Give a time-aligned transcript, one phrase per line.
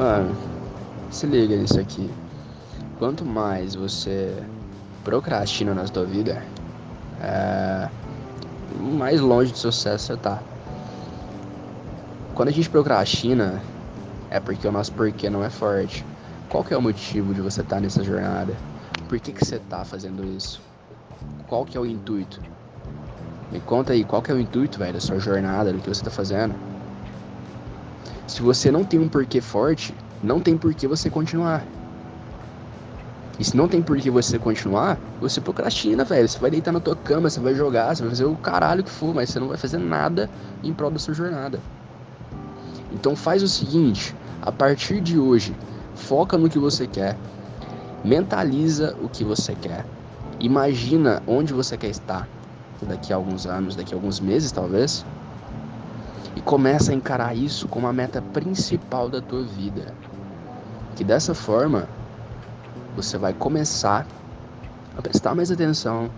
[0.00, 0.34] Mano,
[1.10, 2.08] se liga nisso aqui.
[2.98, 4.34] Quanto mais você
[5.04, 6.42] procrastina na sua vida,
[7.20, 7.86] é...
[8.80, 10.42] mais longe de sucesso você tá.
[12.34, 13.60] Quando a gente procrastina,
[14.30, 16.02] é porque o nosso porquê não é forte.
[16.48, 18.56] Qual que é o motivo de você estar tá nessa jornada?
[19.06, 20.62] Por que, que você está fazendo isso?
[21.46, 22.40] Qual que é o intuito?
[23.52, 26.00] Me conta aí, qual que é o intuito, velho, da sua jornada, do que você
[26.00, 26.54] está fazendo?
[28.30, 31.66] Se você não tem um porquê forte, não tem porquê você continuar.
[33.36, 36.28] E se não tem porquê você continuar, você procrastina, velho.
[36.28, 38.90] Você vai deitar na tua cama, você vai jogar, você vai fazer o caralho que
[38.90, 40.30] for, mas você não vai fazer nada
[40.62, 41.60] em prol da sua jornada.
[42.92, 45.52] Então faz o seguinte, a partir de hoje,
[45.96, 47.18] foca no que você quer,
[48.04, 49.84] mentaliza o que você quer,
[50.38, 52.28] imagina onde você quer estar
[52.82, 55.04] daqui a alguns anos, daqui a alguns meses talvez,
[56.36, 59.94] e começa a encarar isso como a meta principal da tua vida.
[60.96, 61.88] Que dessa forma
[62.94, 64.06] você vai começar
[64.96, 66.10] a prestar mais atenção,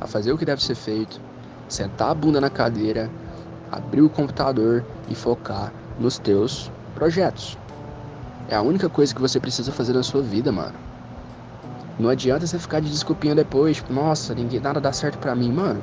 [0.00, 1.20] a fazer o que deve ser feito,
[1.68, 3.10] sentar a bunda na cadeira,
[3.70, 7.58] abrir o computador e focar nos teus projetos.
[8.48, 10.74] É a única coisa que você precisa fazer na sua vida, mano.
[11.98, 15.52] Não adianta você ficar de desculpinha depois, tipo, nossa, ninguém nada dá certo para mim,
[15.52, 15.82] mano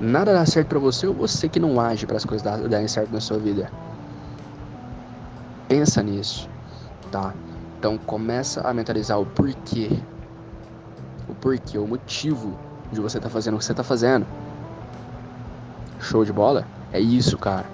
[0.00, 3.12] nada dá certo para você ou você que não age para as coisas darem certo
[3.12, 3.70] na sua vida.
[5.68, 6.48] Pensa nisso,
[7.10, 7.34] tá?
[7.78, 9.90] Então começa a mentalizar o porquê.
[11.28, 12.56] O porquê, o motivo
[12.92, 14.26] de você estar tá fazendo o que você está fazendo.
[15.98, 16.66] Show de bola?
[16.92, 17.66] É isso, cara.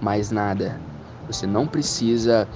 [0.00, 0.80] Mais nada.
[1.26, 2.48] Você não precisa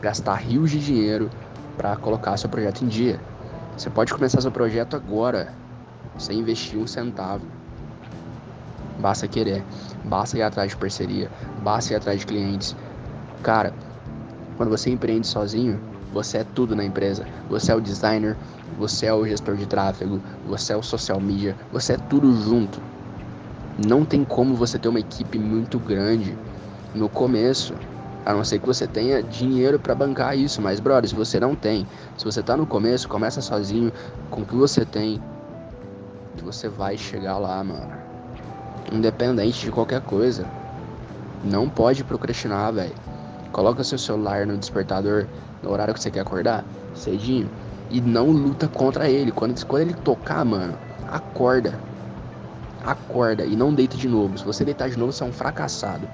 [0.00, 1.30] gastar rios de dinheiro
[1.76, 3.20] para colocar seu projeto em dia.
[3.76, 5.52] Você pode começar seu projeto agora,
[6.18, 7.44] sem investir um centavo.
[8.98, 9.64] Basta querer,
[10.04, 11.30] basta ir atrás de parceria,
[11.62, 12.76] basta ir atrás de clientes.
[13.42, 13.74] Cara,
[14.56, 15.80] quando você empreende sozinho,
[16.12, 17.26] você é tudo na empresa.
[17.48, 18.38] Você é o designer,
[18.78, 22.82] você é o gestor de tráfego, você é o social media, você é tudo junto.
[23.86, 26.38] Não tem como você ter uma equipe muito grande
[26.94, 27.74] no começo,
[28.24, 30.62] a não ser que você tenha dinheiro para bancar isso.
[30.62, 31.86] Mas, brother, se você não tem,
[32.16, 33.92] se você tá no começo, começa sozinho
[34.30, 35.20] com o que você tem,
[36.34, 38.05] que você vai chegar lá, mano
[38.92, 40.46] independente de qualquer coisa.
[41.44, 42.94] Não pode procrastinar, velho.
[43.52, 45.26] Coloca seu celular no despertador
[45.62, 46.64] no horário que você quer acordar,
[46.94, 47.48] cedinho,
[47.90, 49.32] e não luta contra ele.
[49.32, 50.74] Quando, quando ele tocar, mano,
[51.10, 51.78] acorda.
[52.84, 54.36] Acorda e não deita de novo.
[54.38, 56.08] Se você deitar de novo, você é um fracassado.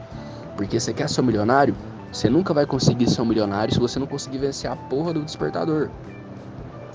[0.56, 1.74] Porque você quer ser um milionário?
[2.12, 5.22] Você nunca vai conseguir ser um milionário se você não conseguir vencer a porra do
[5.22, 5.88] despertador.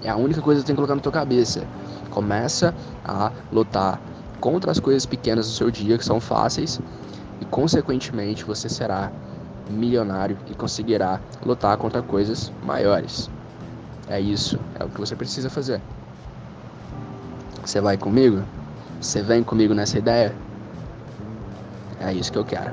[0.04, 1.64] É a única coisa que você tem que colocar na tua cabeça.
[2.12, 2.74] Começa
[3.04, 4.00] a lutar
[4.40, 6.80] contra as coisas pequenas do seu dia que são fáceis
[7.42, 9.12] e consequentemente você será
[9.70, 13.30] milionário e conseguirá lutar contra coisas maiores.
[14.08, 15.82] É isso, é o que você precisa fazer.
[17.64, 18.42] Você vai comigo?
[19.02, 20.34] Você vem comigo nessa ideia?
[22.00, 22.72] É isso que eu quero.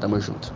[0.00, 0.52] Tamo junto.